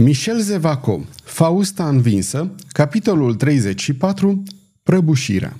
[0.00, 4.42] Michel Zevaco, Fausta învinsă, capitolul 34,
[4.82, 5.56] Prăbușirea.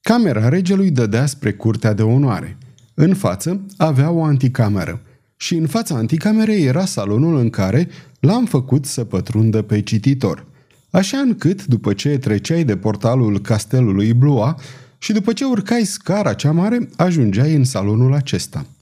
[0.00, 2.56] Camera regelui dădea spre curtea de onoare.
[2.94, 5.00] În față avea o anticameră
[5.36, 7.88] și în fața anticamerei era salonul în care
[8.20, 10.46] l-am făcut să pătrundă pe cititor.
[10.90, 14.60] Așa încât, după ce treceai de portalul castelului Blua
[14.98, 18.66] și după ce urcai scara cea mare, ajungeai în salonul acesta–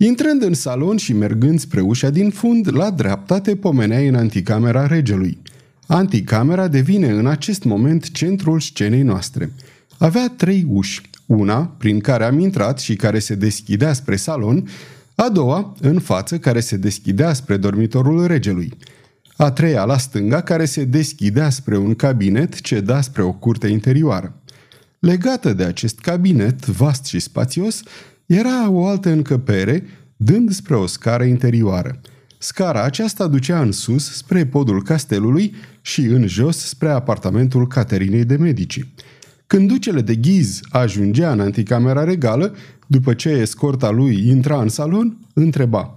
[0.00, 4.86] Intrând în salon și mergând spre ușa din fund, la dreapta te pomeneai în anticamera
[4.86, 5.38] regelui.
[5.86, 9.52] Anticamera devine în acest moment centrul scenei noastre.
[9.96, 14.68] Avea trei uși, una prin care am intrat și care se deschidea spre salon,
[15.14, 18.72] a doua în față care se deschidea spre dormitorul regelui,
[19.36, 23.68] a treia la stânga care se deschidea spre un cabinet ce da spre o curte
[23.68, 24.42] interioară.
[24.98, 27.82] Legată de acest cabinet vast și spațios,
[28.28, 29.84] era o altă încăpere,
[30.16, 32.00] dând spre o scară interioară.
[32.38, 38.36] Scara aceasta ducea în sus spre podul castelului și în jos spre apartamentul Caterinei de
[38.36, 38.88] Medici.
[39.46, 42.54] Când ducele de ghiz ajungea în anticamera regală,
[42.86, 45.96] după ce escorta lui intra în salon, întreba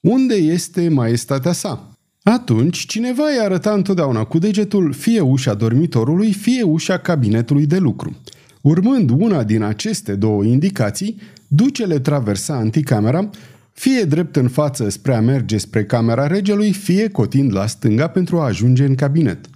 [0.00, 1.96] Unde este maestatea sa?
[2.22, 8.16] Atunci, cineva îi arăta întotdeauna cu degetul fie ușa dormitorului, fie ușa cabinetului de lucru.
[8.60, 11.16] Urmând una din aceste două indicații,
[11.54, 13.30] ducele traversa anticamera,
[13.72, 18.40] fie drept în față spre a merge spre camera regelui, fie cotind la stânga pentru
[18.40, 19.46] a ajunge în cabinet.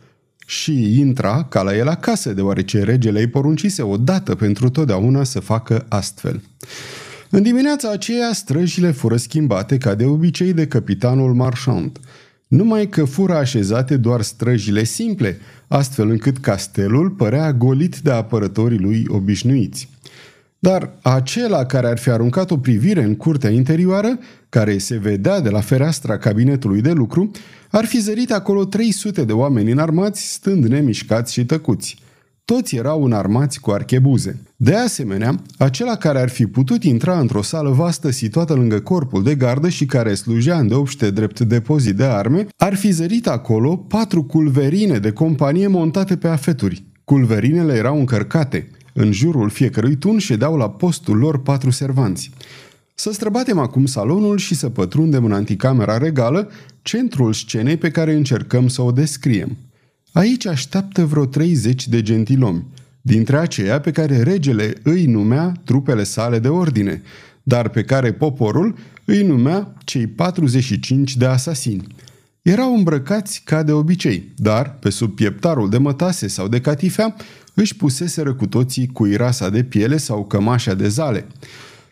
[0.47, 5.87] Și intra ca la el acasă, deoarece regele îi poruncise odată pentru totdeauna să facă
[5.89, 6.43] astfel.
[7.31, 11.99] În dimineața aceea, străjile fură schimbate ca de obicei de capitanul Marchand,
[12.49, 19.05] numai că fură așezate doar străjile simple, astfel încât castelul părea golit de apărătorii lui
[19.09, 19.89] obișnuiți.
[20.67, 25.49] Dar acela care ar fi aruncat o privire în curtea interioară, care se vedea de
[25.49, 27.31] la fereastra cabinetului de lucru,
[27.71, 31.97] ar fi zărit acolo 300 de oameni înarmați, stând nemișcați și tăcuți.
[32.45, 34.39] Toți erau înarmați cu archebuze.
[34.57, 39.35] De asemenea, acela care ar fi putut intra într-o sală vastă situată lângă corpul de
[39.35, 44.99] gardă și care slujea îndeopște drept depozit de arme, ar fi zărit acolo patru culverine
[44.99, 46.85] de companie montate pe afeturi.
[47.05, 48.71] Culverinele erau încărcate.
[48.99, 52.31] În jurul fiecărui tun ședeau la postul lor patru servanți.
[52.95, 56.51] Să străbatem acum salonul și să pătrundem în anticamera regală,
[56.83, 59.57] centrul scenei pe care încercăm să o descriem.
[60.13, 62.65] Aici așteaptă vreo 30 de gentilomi,
[63.01, 67.03] dintre aceia pe care regele îi numea trupele sale de ordine,
[67.43, 68.75] dar pe care poporul
[69.05, 71.87] îi numea cei 45 de asasini.
[72.43, 77.17] Erau îmbrăcați ca de obicei, dar pe sub pieptarul de mătase sau de catifea
[77.57, 81.27] își puseseră cu toții cuirasa de piele sau cămașa de zale.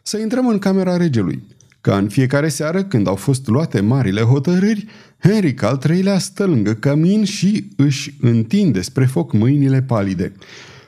[0.02, 1.42] Să intrăm în camera regelui.
[1.80, 4.86] Ca în fiecare seară, când au fost luate marile hotărâri,
[5.19, 10.32] Henric al III-lea stă lângă cămin și își întinde spre foc mâinile palide.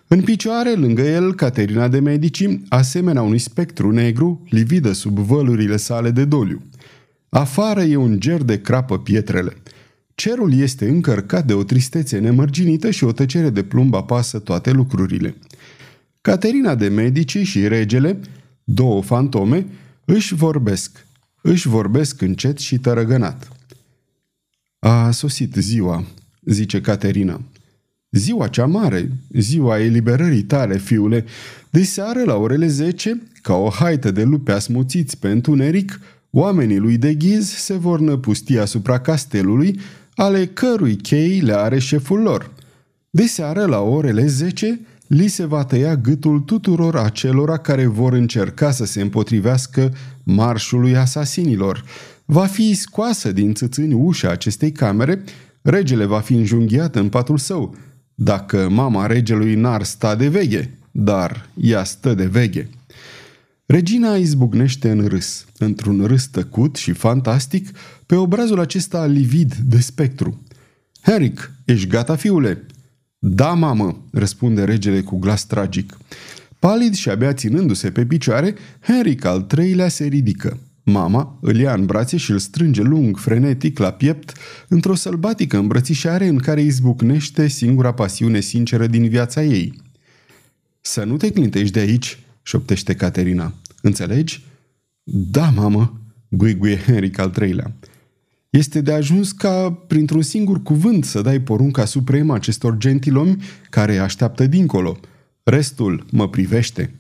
[0.09, 6.11] În picioare, lângă el, Caterina de Medici, asemenea unui spectru negru, lividă sub vălurile sale
[6.11, 6.63] de doliu.
[7.29, 9.57] Afară e un ger de crapă pietrele.
[10.17, 15.37] Cerul este încărcat de o tristețe nemărginită și o tăcere de plumb apasă toate lucrurile.
[16.21, 18.21] Caterina de Medici și regele,
[18.65, 19.67] două fantome,
[20.05, 21.07] își vorbesc.
[21.41, 23.49] Își vorbesc încet și tărăgănat.
[24.79, 26.05] A sosit ziua,
[26.45, 27.41] zice Caterina.
[28.11, 31.25] Ziua cea mare, ziua eliberării tale, fiule.
[31.71, 36.01] De seară, la orele zece, ca o haită de lupe asmuțiți pe întuneric,
[36.31, 39.81] oamenii lui de ghiz se vor năpusti asupra castelului,
[40.17, 42.51] ale cărui chei le are șeful lor.
[43.11, 48.71] De seară, la orele zece, li se va tăia gâtul tuturor acelora care vor încerca
[48.71, 51.85] să se împotrivească marșului asasinilor.
[52.25, 55.25] Va fi scoasă din țâțâni ușa acestei camere,
[55.63, 57.77] regele va fi înjunghiat în patul său,
[58.15, 62.69] dacă mama regelui n-ar sta de veghe, dar ea stă de veghe.
[63.67, 67.71] Regina izbucnește în râs, într-un râs tăcut și fantastic,
[68.07, 70.43] pe obrazul acesta livid de spectru.
[71.03, 72.67] Henric, ești gata, fiule?"
[73.19, 75.97] Da, mamă," răspunde regele cu glas tragic.
[76.59, 80.59] Palid și abia ținându-se pe picioare, Henric al treilea se ridică.
[80.83, 84.33] Mama îl ia în brațe și îl strânge lung, frenetic, la piept,
[84.69, 89.83] într-o sălbatică îmbrățișare în care izbucnește singura pasiune sinceră din viața ei.
[90.81, 93.55] Să nu te clintești de aici, șoptește Caterina.
[93.87, 94.45] Înțelegi?
[95.03, 97.73] Da, mamă, bâiguie Henric al treilea.
[98.51, 104.47] Este de ajuns ca, printr-un singur cuvânt, să dai porunca supremă acestor gentilomi care așteaptă
[104.47, 104.99] dincolo.
[105.43, 106.95] Restul mă privește.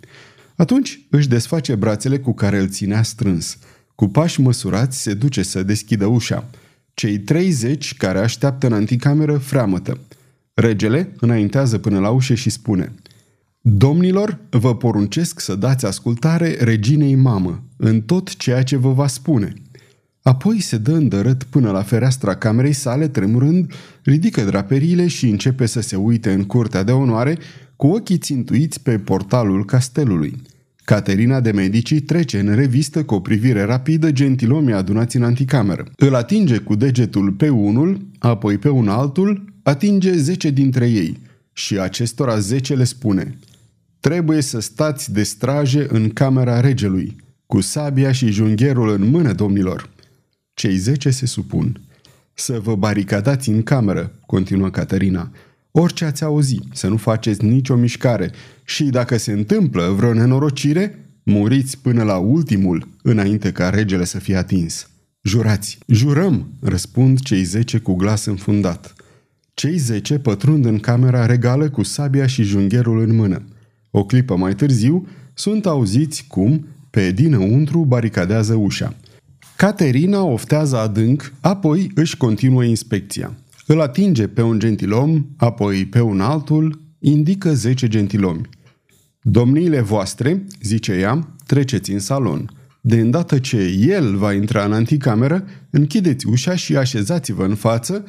[0.57, 3.59] Atunci își desface brațele cu care îl ținea strâns.
[3.95, 6.49] Cu pași măsurați se duce să deschidă ușa.
[6.95, 9.99] Cei 30 care așteaptă în anticameră freamătă.
[10.55, 12.93] Regele înaintează până la ușă și spune
[13.69, 19.53] Domnilor, vă poruncesc să dați ascultare reginei mamă în tot ceea ce vă va spune.
[20.23, 23.73] Apoi se dă îndărât până la fereastra camerei sale, tremurând,
[24.03, 27.39] ridică draperiile și începe să se uite în curtea de onoare,
[27.77, 30.43] cu ochii țintuiți pe portalul castelului.
[30.85, 35.85] Caterina de Medici trece în revistă cu o privire rapidă gentilomii adunați în anticameră.
[35.97, 41.19] Îl atinge cu degetul pe unul, apoi pe un altul, atinge zece dintre ei
[41.53, 43.39] și acestora zece le spune
[44.07, 47.17] Trebuie să stați de straje în camera regelui,
[47.47, 49.91] cu sabia și jungherul în mână, domnilor.
[50.55, 51.81] Cei zece se supun.
[52.35, 55.31] Să vă baricadați în cameră, continuă Caterina.
[55.71, 58.31] Orice ați auzi, să nu faceți nicio mișcare
[58.65, 64.37] și dacă se întâmplă vreo nenorocire, muriți până la ultimul, înainte ca regele să fie
[64.37, 64.91] atins.
[65.23, 65.79] Jurați!
[65.87, 66.49] Jurăm!
[66.61, 68.95] răspund cei zece cu glas înfundat.
[69.55, 73.43] Cei zece pătrund în camera regală cu sabia și jungherul în mână.
[73.99, 78.95] O clipă mai târziu, sunt auziți cum, pe dinăuntru, baricadează ușa.
[79.57, 83.39] Caterina oftează adânc, apoi își continuă inspecția.
[83.67, 88.49] Îl atinge pe un gentilom, apoi pe un altul, indică zece gentilomi.
[89.23, 92.51] Domniile voastre, zice ea, treceți în salon.
[92.81, 98.05] De îndată ce el va intra în anticameră, închideți ușa și așezați-vă în față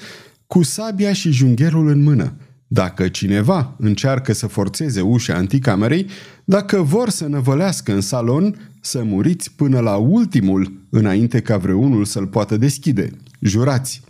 [0.47, 2.33] cu sabia și jungherul în mână.
[2.67, 6.07] Dacă cineva încearcă să forțeze ușa anticamerei,
[6.43, 12.27] dacă vor să năvălească în salon, să muriți până la ultimul, înainte ca vreunul să-l
[12.27, 13.09] poată deschide.
[13.39, 14.01] Jurați!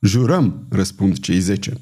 [0.00, 1.72] Jurăm, răspund cei zece.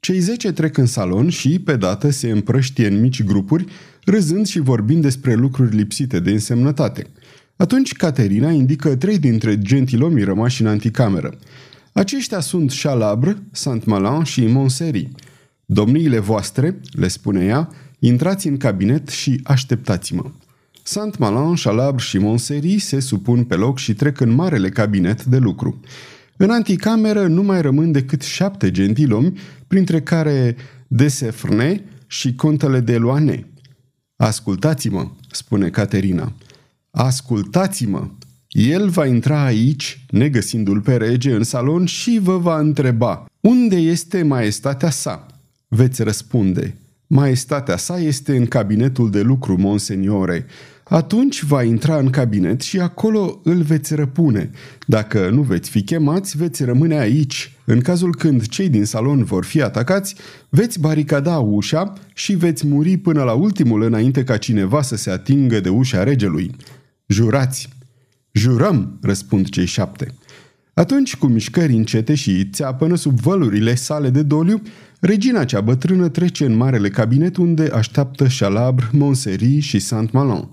[0.00, 3.64] Cei zece trec în salon și, pe dată, se împrăștie în mici grupuri,
[4.04, 7.06] râzând și vorbind despre lucruri lipsite de însemnătate.
[7.56, 11.38] Atunci Caterina indică trei dintre gentilomii rămași în anticameră.
[11.92, 15.08] Aceștia sunt Chalabre, Saint-Malin și Monseri.
[15.70, 17.68] Domniile voastre, le spune ea,
[17.98, 20.24] intrați în cabinet și așteptați-mă.
[20.82, 25.80] Saint-Malin, Chalabre și Monseri se supun pe loc și trec în marele cabinet de lucru.
[26.36, 30.56] În anticameră nu mai rămân decât șapte gentilomi, printre care
[30.86, 33.46] Desefrne și contele de Loane.
[34.16, 36.32] Ascultați-mă, spune Caterina.
[36.90, 38.08] Ascultați-mă!
[38.48, 44.22] El va intra aici, negăsindu-l pe rege în salon și vă va întreba unde este
[44.22, 45.26] maestatea sa.
[45.68, 46.76] Veți răspunde,
[47.06, 50.46] maestatea sa este în cabinetul de lucru, monseniore.
[50.84, 54.50] Atunci va intra în cabinet și acolo îl veți răpune.
[54.86, 57.52] Dacă nu veți fi chemați, veți rămâne aici.
[57.64, 60.14] În cazul când cei din salon vor fi atacați,
[60.48, 65.60] veți baricada ușa și veți muri până la ultimul înainte ca cineva să se atingă
[65.60, 66.50] de ușa regelui.
[67.06, 67.68] Jurați!
[68.32, 70.14] Jurăm, răspund cei șapte.
[70.74, 74.62] Atunci, cu mișcări încete și țeapănă sub vălurile sale de doliu,
[75.00, 80.48] regina cea bătrână trece în marele cabinet unde așteaptă Chalabre, Monserie și Saint-Malon.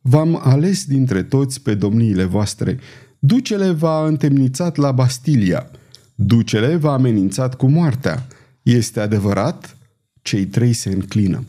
[0.00, 2.78] V-am ales dintre toți pe domniile voastre.
[3.18, 5.70] Ducele v-a întemnițat la Bastilia.
[6.14, 8.26] Ducele v-a amenințat cu moartea.
[8.62, 9.76] Este adevărat?
[10.22, 11.44] Cei trei se înclină.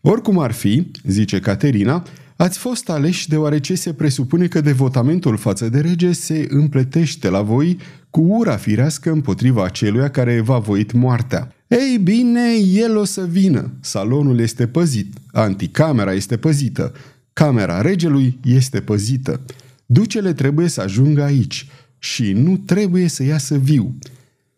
[0.00, 5.80] Oricum ar fi, zice Caterina, ați fost aleși deoarece se presupune că devotamentul față de
[5.80, 7.78] rege se împletește la voi
[8.10, 11.52] cu ura firească împotriva aceluia care v-a voit moartea.
[11.80, 13.72] Ei bine, el o să vină.
[13.80, 16.92] Salonul este păzit, anticamera este păzită,
[17.32, 19.40] Camera regelui este păzită.
[19.86, 21.66] Ducele trebuie să ajungă aici
[21.98, 23.94] și nu trebuie să iasă viu.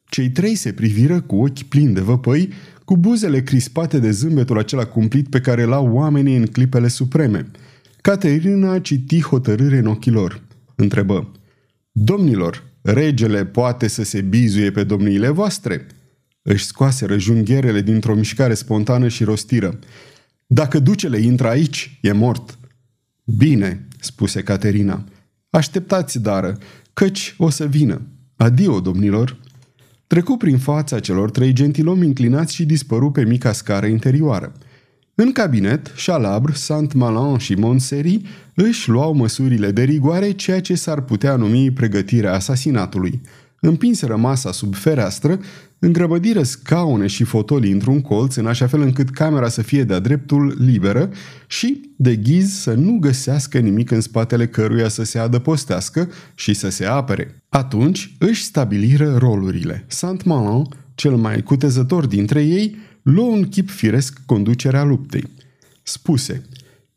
[0.08, 2.52] Cei trei se priviră cu ochi plini de văpăi,
[2.84, 7.50] cu buzele crispate de zâmbetul acela cumplit pe care l-au oamenii în clipele supreme.
[8.00, 10.42] Caterina citi hotărâre în ochii lor.
[10.74, 11.32] Întrebă,
[11.92, 15.86] Domnilor, regele poate să se bizuie pe domniile voastre?"
[16.46, 19.78] Își scoase jungherele dintr-o mișcare spontană și rostiră.
[20.46, 22.58] Dacă ducele intră aici, e mort.
[23.24, 25.04] Bine, spuse Caterina.
[25.50, 26.58] Așteptați, dară,
[26.92, 28.00] căci o să vină.
[28.36, 29.36] Adio, domnilor!
[30.06, 34.52] Trecu prin fața celor trei gentilomi înclinați și dispăru pe mica scară interioară.
[35.14, 38.20] În cabinet, Chalabre, Saint-Malin și Monseri
[38.54, 43.20] își luau măsurile de rigoare, ceea ce s-ar putea numi pregătirea asasinatului.
[43.66, 45.40] Împinseră masa sub fereastră,
[45.78, 50.56] îngrăbădiră scaune și fotolii într-un colț, în așa fel încât camera să fie de-a dreptul
[50.58, 51.10] liberă
[51.46, 56.68] și, de ghiz, să nu găsească nimic în spatele căruia să se adăpostească și să
[56.68, 57.42] se apere.
[57.48, 59.84] Atunci își stabiliră rolurile.
[59.86, 65.24] Saint-Malin, cel mai cutezător dintre ei, luă un chip firesc conducerea luptei.
[65.82, 66.42] Spuse,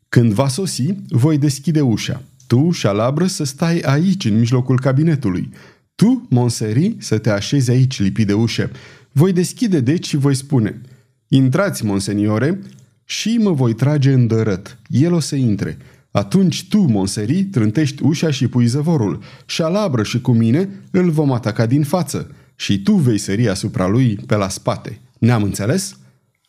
[0.08, 2.22] când va sosi, voi deschide ușa.
[2.46, 5.50] Tu, șalabră, să stai aici, în mijlocul cabinetului.
[5.98, 8.70] Tu, Monseri, să te așezi aici, lipit de ușă.
[9.12, 10.80] Voi deschide deci și voi spune,
[11.28, 12.60] intrați, monseniore,
[13.04, 14.78] și mă voi trage în dărăt.
[14.88, 15.76] El o să intre.
[16.10, 19.22] Atunci tu, Monseri, trântești ușa și pui zăvorul.
[19.46, 22.30] Șalabră și cu mine îl vom ataca din față.
[22.56, 25.00] Și tu vei sări asupra lui pe la spate.
[25.18, 25.98] Ne-am înțeles?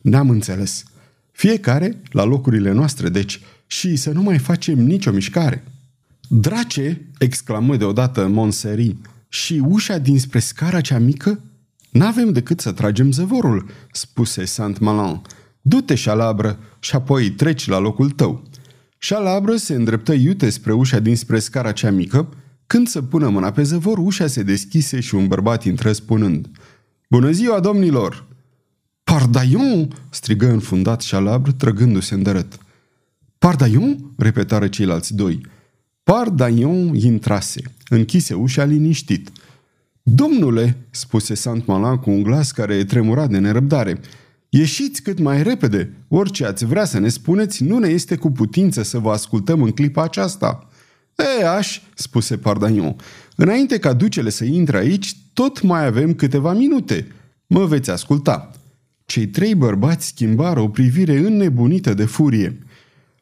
[0.00, 0.84] Ne-am înțeles.
[1.32, 5.64] Fiecare la locurile noastre, deci, și să nu mai facem nicio mișcare.
[6.28, 8.96] Drace, exclamă deodată Monseri,
[9.32, 11.40] și ușa dinspre scara cea mică?
[11.90, 15.20] N-avem decât să tragem zăvorul, spuse Saint-Malin.
[15.60, 18.48] Du-te, șalabră, și apoi treci la locul tău.
[18.98, 22.28] Șalabră se îndreptă iute spre ușa dinspre scara cea mică.
[22.66, 26.48] Când să pună mâna pe zăvor, ușa se deschise și un bărbat intră spunând
[27.08, 28.26] Bună ziua, domnilor!
[29.04, 32.58] Pardaion!" strigă înfundat șalabră, trăgându-se în dărât.
[33.38, 35.40] Pardaion?" repetară ceilalți doi.
[36.10, 39.30] Pardaion intrase, închise ușa liniștit.
[40.02, 44.00] Domnule, spuse Sant Malan cu un glas care tremura de nerăbdare,
[44.48, 45.92] ieșiți cât mai repede.
[46.08, 49.70] Orice ați vrea să ne spuneți, nu ne este cu putință să vă ascultăm în
[49.70, 50.68] clipa aceasta.
[51.40, 52.96] E, aș, spuse Pardaion,
[53.36, 57.06] înainte ca ducele să intre aici, tot mai avem câteva minute.
[57.46, 58.50] Mă veți asculta.
[59.06, 62.58] Cei trei bărbați schimbară o privire înnebunită de furie.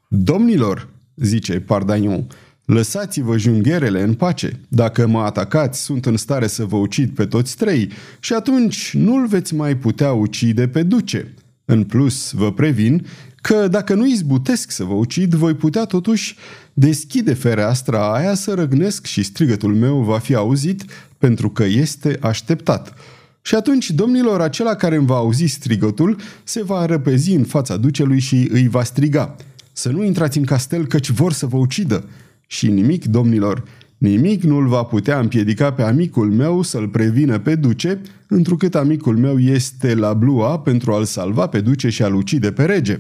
[0.09, 2.26] Domnilor, zice Pardaion,
[2.69, 4.61] Lăsați-vă jungherele în pace.
[4.69, 9.27] Dacă mă atacați, sunt în stare să vă ucid pe toți trei și atunci nu-l
[9.27, 11.35] veți mai putea ucide pe duce.
[11.65, 13.07] În plus, vă previn
[13.41, 16.37] că dacă nu izbutesc să vă ucid, voi putea totuși
[16.73, 20.85] deschide fereastra aia să răgnesc și strigătul meu va fi auzit
[21.19, 22.95] pentru că este așteptat.
[23.43, 28.19] Și atunci, domnilor, acela care îmi va auzi strigătul se va răpezi în fața ducelui
[28.19, 29.37] și îi va striga.
[29.73, 32.05] Să nu intrați în castel căci vor să vă ucidă.
[32.50, 33.62] Și nimic, domnilor,
[33.99, 39.38] nimic nu-l va putea împiedica pe amicul meu să-l prevină pe duce, întrucât amicul meu
[39.38, 42.99] este la Blua pentru a-l salva pe duce și a-l ucide pe rege.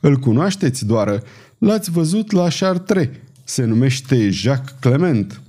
[0.00, 1.22] Îl cunoașteți doar,
[1.58, 3.08] l-ați văzut la Chartres,
[3.44, 5.40] se numește Jacques Clement.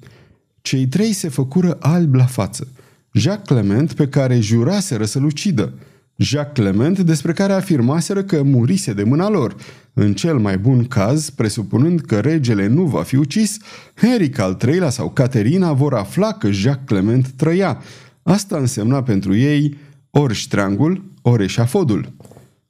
[0.62, 2.68] Cei trei se făcură alb la față.
[3.12, 5.74] Jacques Clement pe care juraseră să-l ucidă.
[6.20, 9.56] Jacques Clement despre care afirmaseră că murise de mâna lor–
[10.02, 13.58] în cel mai bun caz, presupunând că regele nu va fi ucis,
[13.96, 17.82] Henric al III-lea sau Caterina vor afla că Jacques Clement trăia.
[18.24, 19.78] Asta însemna pentru ei
[20.10, 22.14] ori ștreangul, ori eșafodul.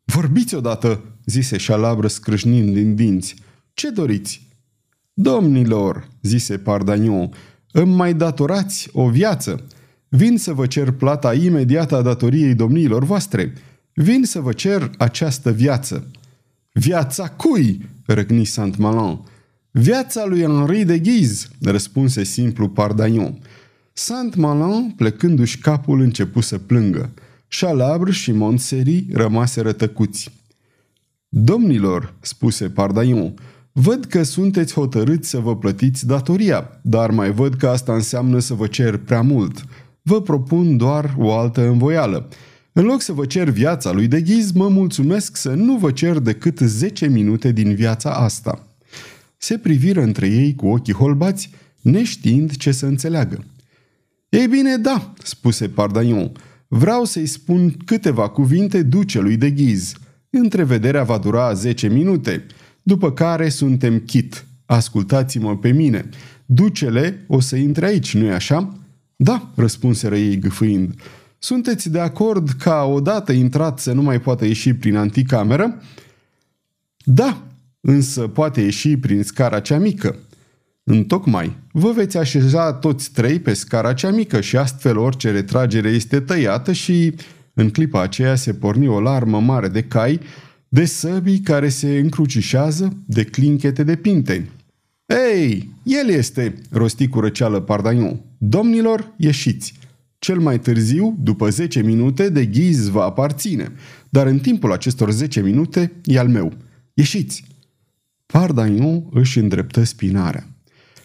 [0.03, 3.36] Vorbiți odată, zise șalabră scrâșnind din dinți.
[3.74, 4.48] Ce doriți?
[5.13, 7.29] Domnilor, zise Pardagnon,
[7.72, 9.65] îmi mai datorați o viață.
[10.09, 13.53] Vin să vă cer plata imediată a datoriei domniilor voastre.
[13.93, 16.07] Vin să vă cer această viață.
[16.71, 19.19] Viața cui?" răgni Saint-Malin.
[19.71, 23.39] Viața lui Henri de Ghiz, răspunse simplu Pardagnon.
[23.93, 27.13] Saint-Malin, plecându-și capul, începu să plângă.
[27.59, 30.31] Chalabre și Montseri rămase rătăcuți.
[31.29, 33.33] Domnilor, spuse Pardaion,
[33.71, 38.53] văd că sunteți hotărâți să vă plătiți datoria, dar mai văd că asta înseamnă să
[38.53, 39.65] vă cer prea mult.
[40.09, 42.27] Vă propun doar o altă învoială.
[42.73, 46.19] În loc să vă cer viața lui de ghiz, mă mulțumesc să nu vă cer
[46.19, 48.67] decât 10 minute din viața asta.
[49.37, 51.49] Se priviră între ei cu ochii holbați,
[51.81, 53.43] neștiind ce să înțeleagă.
[54.29, 56.31] Ei bine, da, spuse Pardaion.
[56.67, 59.93] Vreau să-i spun câteva cuvinte ducelui de ghiz.
[60.29, 62.45] Întrevederea va dura 10 minute,
[62.81, 64.45] după care suntem chit.
[64.65, 66.09] Ascultați-mă pe mine.
[66.45, 68.78] Ducele o să intre aici, nu-i așa?
[69.21, 70.93] Da, răspunseră ei gâfâind.
[71.39, 75.81] Sunteți de acord ca odată intrat să nu mai poată ieși prin anticameră?
[77.03, 77.43] Da,
[77.81, 80.15] însă poate ieși prin scara cea mică.
[80.83, 86.19] Întocmai, vă veți așeza toți trei pe scara cea mică și astfel orice retragere este
[86.19, 87.13] tăiată și
[87.53, 90.19] în clipa aceea se porni o larmă mare de cai,
[90.67, 94.49] de săbii care se încrucișează, de clinchete de pinte.
[95.09, 98.21] Ei, el este, rosti cu răceală Pardaion.
[98.37, 99.73] Domnilor, ieșiți!
[100.19, 103.71] Cel mai târziu, după 10 minute, de ghiz va aparține,
[104.09, 106.53] dar în timpul acestor 10 minute e al meu.
[106.93, 107.43] Ieșiți!
[108.25, 110.47] Pardagnon își îndreptă spinarea.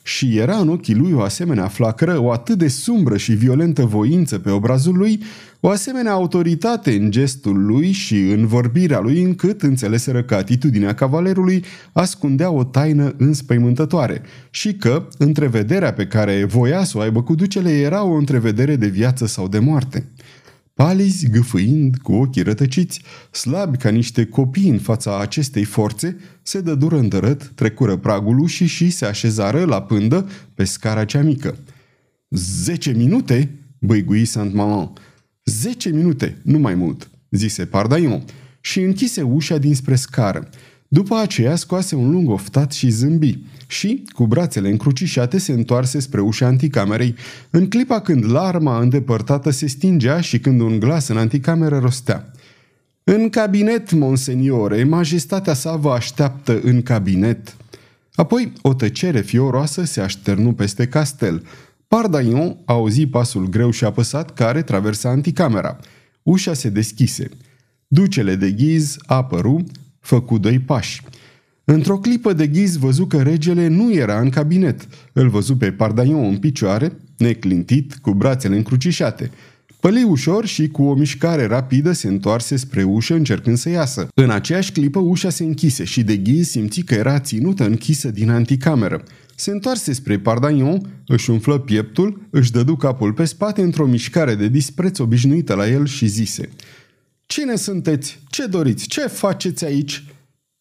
[0.06, 4.38] Și era în ochii lui o asemenea flacără, o atât de sumbră și violentă voință
[4.38, 5.22] pe obrazul lui,
[5.60, 11.64] o asemenea autoritate în gestul lui și în vorbirea lui, încât înțeleseră că atitudinea cavalerului
[11.92, 17.70] ascundea o taină înspăimântătoare și că întrevederea pe care voia să o aibă cu ducele
[17.70, 20.08] era o întrevedere de viață sau de moarte.
[20.74, 26.98] Palizi, gâfâind, cu ochii rătăciți, slabi ca niște copii în fața acestei forțe, se dădură
[26.98, 31.56] îndărât, trecură pragul ușii și se așezară la pândă pe scara cea mică–
[32.34, 34.92] Zece minute?" băigui Saint-Malan.
[35.44, 38.24] Zece minute, nu mai mult," zise Pardaion
[38.60, 40.48] și închise ușa dinspre scară.
[40.94, 46.20] După aceea scoase un lung oftat și zâmbi și, cu brațele încrucișate, se întoarse spre
[46.20, 47.14] ușa anticamerei,
[47.50, 52.32] în clipa când larma îndepărtată se stingea și când un glas în anticameră rostea.
[53.04, 57.56] În cabinet, monseniore, majestatea sa vă așteaptă în cabinet."
[58.14, 61.46] Apoi o tăcere fioroasă se așternu peste castel.
[61.88, 65.78] Pardaion auzi pasul greu și apăsat care traversa anticamera.
[66.22, 67.28] Ușa se deschise.
[67.86, 69.64] Ducele de ghiz apăru,
[70.04, 71.02] făcu doi pași.
[71.64, 74.88] Într-o clipă de ghiz văzu că regele nu era în cabinet.
[75.12, 79.30] Îl văzu pe Pardaion în picioare, neclintit, cu brațele încrucișate.
[79.80, 84.08] Păli ușor și cu o mișcare rapidă se întoarse spre ușă încercând să iasă.
[84.14, 88.30] În aceeași clipă ușa se închise și de ghiz simți că era ținută închisă din
[88.30, 89.02] anticameră.
[89.36, 94.48] Se întoarse spre Pardagnon, își umflă pieptul, își dădu capul pe spate într-o mișcare de
[94.48, 96.48] dispreț obișnuită la el și zise
[97.26, 98.18] Cine sunteți?
[98.28, 98.86] Ce doriți?
[98.86, 100.04] Ce faceți aici?"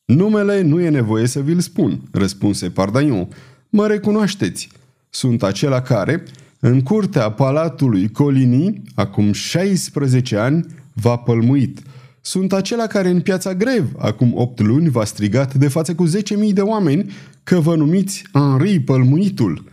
[0.06, 3.28] Numele nu e nevoie să vi-l spun," răspunse Pardagnon.
[3.70, 4.70] Mă recunoașteți.
[5.10, 6.24] Sunt acela care,
[6.60, 11.82] în curtea palatului Colini, acum 16 ani, v-a pălmuit.
[12.22, 16.54] Sunt acela care în piața Grev, acum 8 luni, v-a strigat de față cu 10.000
[16.54, 17.12] de oameni
[17.44, 19.64] că vă numiți Henri Pălmuitul.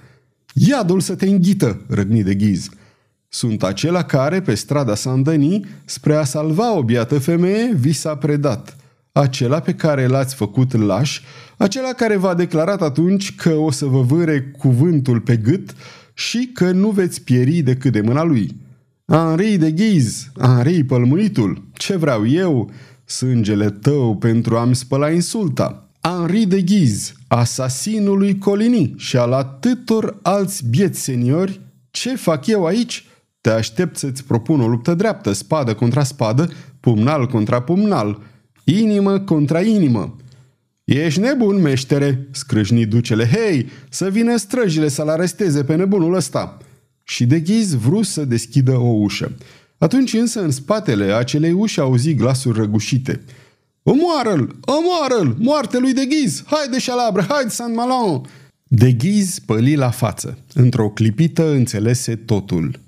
[0.54, 2.68] Iadul să te înghită, răgni de ghiz.
[3.32, 8.76] Sunt acela care, pe strada Saint-Denis, spre a salva o biată femeie, vi s-a predat.
[9.12, 11.20] Acela pe care l-ați făcut laș,
[11.56, 15.74] acela care v-a declarat atunci că o să vă vâre cuvântul pe gât
[16.14, 18.56] și că nu veți pieri decât de mâna lui.
[19.06, 22.70] Henri de ghiz, Henri pălmuitul, ce vreau eu?
[23.04, 25.88] Sângele tău pentru a-mi spăla insulta.
[26.00, 31.60] Henri de Ghiz, asasinului Colini și al atâtor alți bieți seniori,
[31.90, 33.04] ce fac eu aici?
[33.40, 38.22] Te aștept să-ți propun o luptă dreaptă, spadă contra spadă, pumnal contra pumnal,
[38.64, 40.16] inimă contra inimă.
[40.84, 43.28] Ești nebun, meștere, scrâșni ducele.
[43.28, 46.56] Hei, să vină străjile să-l aresteze pe nebunul ăsta.
[47.02, 49.32] Și de ghiz vrut să deschidă o ușă.
[49.78, 53.20] Atunci însă în spatele acelei uși auzi glasuri răgușite–
[53.82, 54.56] Omoară-l!
[54.60, 55.36] Omoară-l!
[55.38, 56.42] Moarte lui de ghiz!
[56.46, 57.26] Haide, șalabră!
[57.28, 58.20] Haide, San Malon!
[58.68, 60.38] De ghiz păli la față.
[60.54, 62.80] Într-o clipită înțelese totul.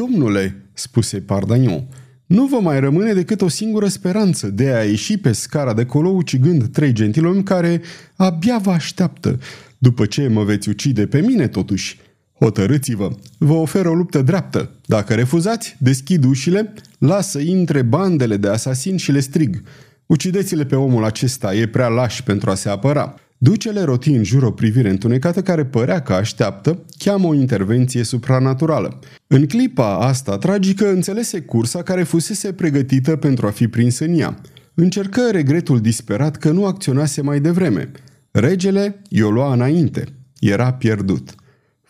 [0.00, 1.84] Domnule, spuse Pardagnon,
[2.26, 6.08] nu vă mai rămâne decât o singură speranță de a ieși pe scara de colo
[6.08, 7.80] ucigând trei gentilomi care
[8.16, 9.38] abia vă așteaptă,
[9.78, 11.98] după ce mă veți ucide pe mine totuși.
[12.38, 14.70] Hotărâți-vă, vă ofer o luptă dreaptă.
[14.86, 19.62] Dacă refuzați, deschid ușile, lasă intre bandele de asasini și le strig–
[20.10, 23.14] Ucideți-le pe omul acesta, e prea laș pentru a se apăra.
[23.42, 28.98] Ducele roti în jur o privire întunecată care părea că așteaptă, cheamă o intervenție supranaturală.
[29.26, 34.40] În clipa asta tragică înțelese cursa care fusese pregătită pentru a fi prins în ea.
[34.74, 37.90] Încercă regretul disperat că nu acționase mai devreme.
[38.30, 40.04] Regele i-o lua înainte.
[40.38, 41.34] Era pierdut.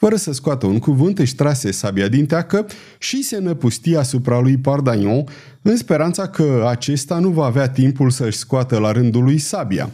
[0.00, 2.66] Fără să scoată un cuvânt, își trase sabia din teacă
[2.98, 5.24] și se năpustia asupra lui Pardagnon,
[5.62, 9.90] în speranța că acesta nu va avea timpul să-și scoată la rândul lui sabia.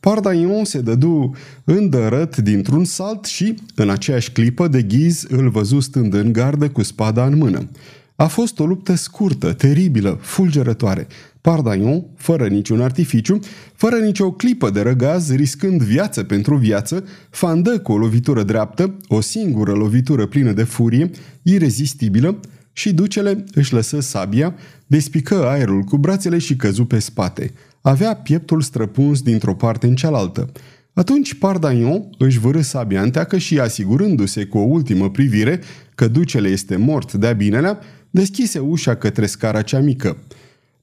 [0.00, 6.14] Pardagnon se dădu îndărăt dintr-un salt și, în aceeași clipă, de ghiz îl văzu stând
[6.14, 7.68] în gardă cu spada în mână.
[8.16, 11.06] A fost o luptă scurtă, teribilă, fulgerătoare.
[11.48, 13.38] Pardaion, fără niciun artificiu,
[13.74, 19.20] fără nicio clipă de răgaz, riscând viață pentru viață, fandă cu o lovitură dreaptă, o
[19.20, 21.10] singură lovitură plină de furie,
[21.42, 22.40] irezistibilă,
[22.72, 24.54] și ducele își lăsă sabia,
[24.86, 27.52] despică aerul cu brațele și căzu pe spate.
[27.80, 30.52] Avea pieptul străpuns dintr-o parte în cealaltă.
[30.92, 35.60] Atunci Pardaion își vârâ sabia în teacă și, asigurându-se cu o ultimă privire
[35.94, 37.78] că ducele este mort de-a binelea,
[38.10, 40.16] deschise ușa către scara cea mică.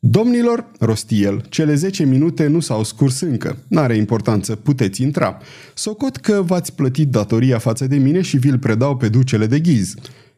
[0.08, 3.58] Domnilor, rosti el, cele zece minute nu s-au scurs încă.
[3.68, 5.38] N-are importanță, puteți intra.
[5.74, 9.94] Socot că v-ați plătit datoria față de mine și vi-l predau pe ducele de ghiz.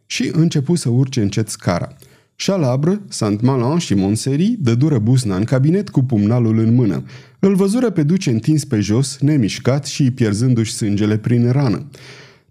[0.05, 1.95] Și începu să urce încet scara.
[2.35, 7.03] Chalabre, Saint-Malan și Monseri dădură buzna în cabinet cu pumnalul în mână.
[7.39, 11.87] Îl văzură pe duce întins pe jos, nemișcat și pierzându-și sângele prin rană.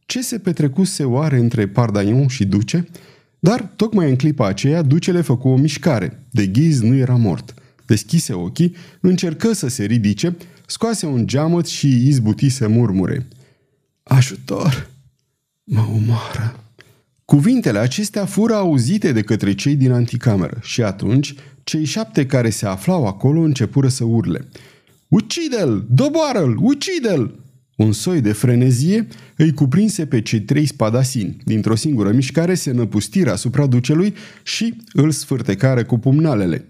[0.07, 2.89] Ce se petrecuse oare între Pardaion și duce?
[3.39, 6.27] Dar, tocmai în clipa aceea, ducele făcu o mișcare.
[6.31, 7.55] De ghiz nu era mort.
[7.87, 13.29] Deschise ochii, încercă să se ridice, scoase un geamăt și izbuti să murmure.
[14.03, 14.91] Ajutor!
[15.65, 16.61] Mă omoară!
[17.25, 22.67] Cuvintele acestea fură auzite de către cei din anticameră și atunci cei șapte care se
[22.67, 24.49] aflau acolo începură să urle.
[25.09, 25.87] Ucide-l!
[25.91, 26.57] Doboară-l!
[26.61, 27.46] Ucide-l!
[27.77, 31.37] Un soi de frenezie îi cuprinse pe cei trei spadasini.
[31.45, 36.69] Dintr-o singură mișcare se năpustiră asupra ducelui și îl sfârtecare cu pumnalele.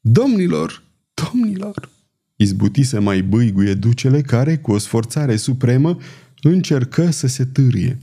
[0.00, 0.82] Domnilor,
[1.14, 1.90] domnilor,
[2.36, 5.98] izbutise mai băiguie ducele care, cu o sforțare supremă,
[6.42, 7.98] încercă să se târie.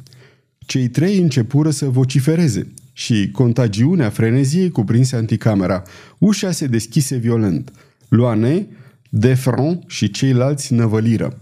[0.57, 5.83] Cei trei începură să vocifereze și contagiunea freneziei cuprinse anticamera.
[6.17, 7.71] Ușa se deschise violent.
[8.09, 8.67] Loane,
[9.09, 11.39] Defron și ceilalți năvăliră.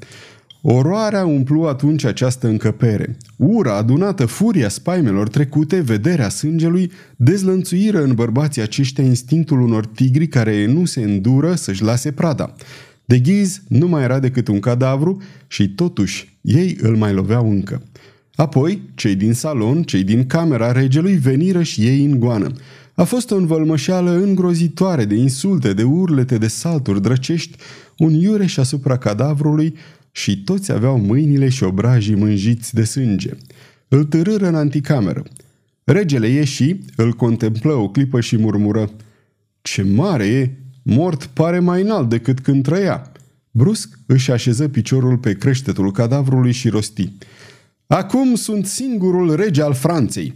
[0.61, 3.17] Oroarea umplu atunci această încăpere.
[3.35, 10.65] Ura adunată, furia spaimelor trecute, vederea sângelui, dezlănțuiră în bărbații aceștia instinctul unor tigri care
[10.65, 12.55] nu se îndură să-și lase prada.
[13.05, 17.81] De ghiz nu mai era decât un cadavru și totuși ei îl mai loveau încă.
[18.35, 22.51] Apoi, cei din salon, cei din camera regelui veniră și ei în goană.
[22.93, 27.57] A fost o învălmășeală îngrozitoare de insulte, de urlete, de salturi drăcești,
[27.97, 29.75] un iureș asupra cadavrului
[30.17, 33.29] și toți aveau mâinile și obrajii mânjiți de sânge.
[33.87, 35.23] Îl târâră în anticameră.
[35.83, 38.91] Regele ieși, îl contemplă o clipă și murmură
[39.61, 40.49] Ce mare e!
[40.83, 43.11] Mort pare mai înalt decât când trăia.
[43.51, 47.11] Brusc își așeză piciorul pe creștetul cadavrului și rosti.
[47.87, 50.33] Acum sunt singurul rege al Franței.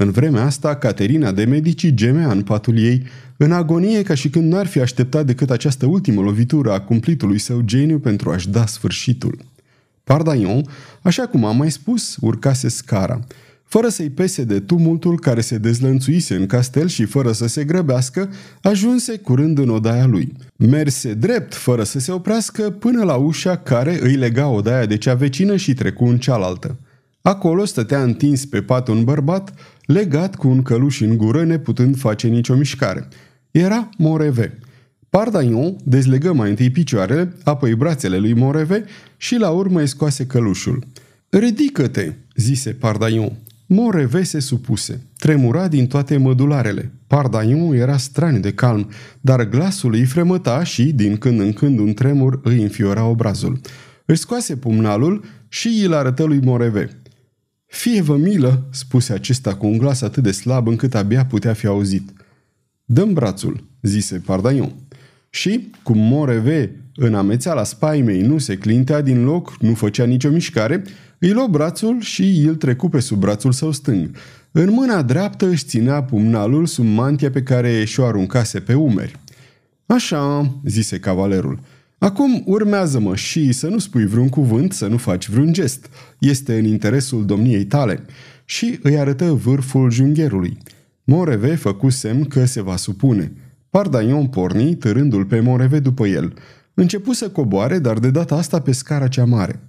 [0.00, 3.02] În vremea asta, Caterina de Medici gemea în patul ei,
[3.36, 7.60] în agonie ca și când n-ar fi așteptat decât această ultimă lovitură a cumplitului său
[7.60, 9.38] geniu pentru a-și da sfârșitul.
[10.04, 10.64] Pardaion,
[11.02, 13.20] așa cum am mai spus, urcase scara.
[13.64, 18.30] Fără să-i pese de tumultul care se dezlănțuise în castel și fără să se grăbească,
[18.62, 20.32] ajunse curând în odaia lui.
[20.56, 25.14] Merse drept, fără să se oprească, până la ușa care îi lega odaia de cea
[25.14, 26.76] vecină și trecu în cealaltă.
[27.22, 29.54] Acolo stătea întins pe pat un bărbat,
[29.84, 33.08] legat cu un căluș în gură, neputând face nicio mișcare.
[33.50, 34.58] Era Moreve.
[35.10, 38.84] Pardaion dezlegă mai întâi picioarele, apoi brațele lui Moreve
[39.16, 40.86] și la urmă îi scoase călușul.
[41.28, 43.32] Ridică-te, zise Pardaion.
[43.66, 45.00] Moreve se supuse.
[45.18, 46.92] Tremura din toate mădularele.
[47.06, 51.94] Pardaion era strani de calm, dar glasul îi fremăta și, din când în când, un
[51.94, 53.60] tremur îi înfiora obrazul.
[54.04, 56.90] Își scoase pumnalul și îl arătă lui Moreve.
[57.68, 62.10] Fie-vă milă, spuse acesta cu un glas atât de slab încât abia putea fi auzit.
[62.84, 64.72] Dăm brațul, zise Pardaion.
[65.30, 70.82] Și, cum Moreve, în amețeala spaimei, nu se clintea din loc, nu făcea nicio mișcare,
[71.18, 74.10] îi luă brațul și îl trecu pe sub brațul său stâng.
[74.50, 79.18] În mâna dreaptă își ținea pumnalul sub mantia pe care și-o aruncase pe umeri.
[79.86, 81.60] Așa, zise cavalerul,
[81.98, 85.88] acum urmează-mă și să nu spui vreun cuvânt, să nu faci vreun gest.
[86.18, 88.04] Este în interesul domniei tale.
[88.44, 90.58] Și îi arătă vârful jungherului.
[91.04, 93.32] Moreve făcu semn că se va supune.
[93.70, 96.34] Pardaion porni, târându-l pe Moreve după el.
[96.74, 99.60] Începu să coboare, dar de data asta pe scara cea mare.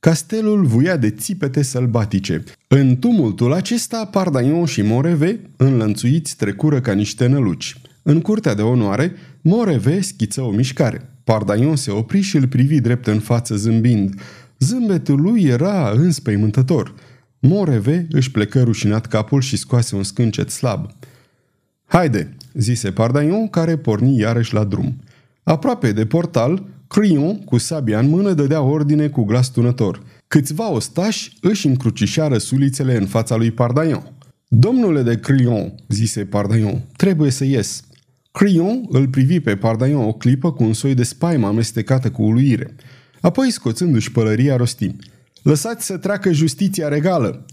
[0.00, 2.44] Castelul vuia de țipete sălbatice.
[2.68, 7.80] În tumultul acesta, Pardaion și Moreve, înlănțuiți, trecură ca niște năluci.
[8.02, 11.13] În curtea de onoare, Moreve schiță o mișcare.
[11.24, 14.20] Pardaion se opri și îl privi drept în față zâmbind.
[14.58, 16.94] Zâmbetul lui era înspăimântător.
[17.38, 20.90] Moreve își plecă rușinat capul și scoase un scâncet slab.
[21.84, 24.96] Haide, zise Pardaion, care porni iarăși la drum.
[25.42, 30.02] Aproape de portal, Crion, cu sabia în mână, dădea ordine cu glas tunător.
[30.28, 34.12] Câțiva ostași își încrucișară sulițele în fața lui Pardaion.
[34.48, 37.84] Domnule de Crion, zise Pardaion, trebuie să ies.
[38.38, 42.74] Crion îl privi pe Pardaion o clipă cu un soi de spaimă amestecată cu uluire.
[43.20, 44.96] Apoi, scoțându-și pălăria, rosti.
[45.42, 47.46] Lăsați să treacă justiția regală!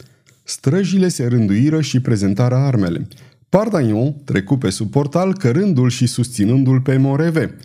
[0.44, 3.08] Străjile se rânduiră și prezentară armele.
[3.50, 7.56] Pardaion trecu pe sub portal, cărându-l și susținându-l pe Moreve.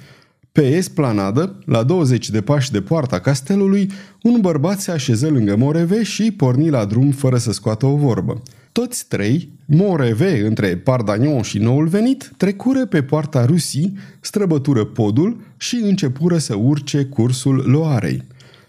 [0.53, 3.91] Pe esplanadă, la 20 de pași de poarta castelului,
[4.23, 8.43] un bărbat se așeză lângă Moreve și porni la drum fără să scoată o vorbă.
[8.77, 15.77] Toți trei, Moreve între Pardagnon și noul venit, trecură pe poarta Rusii, străbătură podul și
[15.83, 18.23] începură să urce cursul Loarei.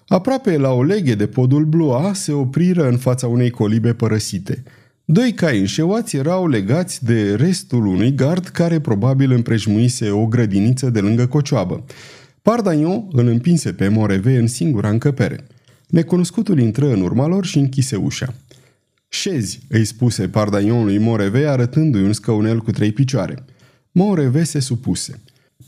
[0.07, 4.63] Aproape la o leghe de podul Bloa se opriră în fața unei colibe părăsite–
[5.05, 10.99] Doi cai înșeuați erau legați de restul unui gard care probabil împrejmuise o grădiniță de
[10.99, 11.83] lângă cocioabă.
[12.41, 15.47] Pardagnon îl împinse pe Moreve în singura încăpere.
[15.87, 18.33] Necunoscutul intră în urma lor și închise ușa.
[19.09, 23.45] Șezi, îi spuse Pardagnon lui Moreve arătându-i un scăunel cu trei picioare.
[23.91, 25.21] Moreve se supuse.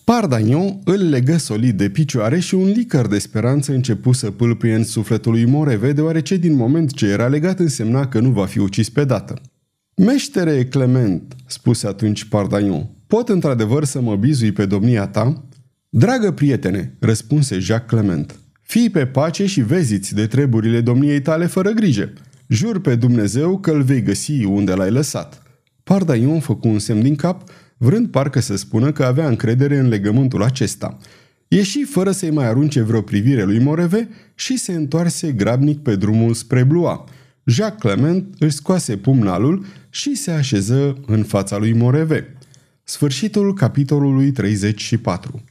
[0.03, 4.83] Pardagnon îl legă solid de picioare și un licăr de speranță începu să pâlpâie în
[4.83, 8.89] sufletul lui Moreve, deoarece din moment ce era legat însemna că nu va fi ucis
[8.89, 9.41] pe dată.
[9.95, 15.43] Meștere Clement, spuse atunci Pardagnon, pot într-adevăr să mă bizui pe domnia ta?
[15.89, 21.69] Dragă prietene, răspunse Jacques Clement, Fii pe pace și veziți de treburile domniei tale fără
[21.69, 22.13] grijă.
[22.51, 25.43] Jur pe Dumnezeu că îl vei găsi unde l-ai lăsat.
[25.83, 30.43] Pardaion făcu un semn din cap, vrând parcă să spună că avea încredere în legământul
[30.43, 30.97] acesta.
[31.47, 36.33] Ieși fără să-i mai arunce vreo privire lui Moreve și se întoarse grabnic pe drumul
[36.33, 37.03] spre Blua.
[37.43, 42.37] Jacques Clement își scoase pumnalul și se așeză în fața lui Moreve.
[42.83, 45.43] Sfârșitul capitolului 34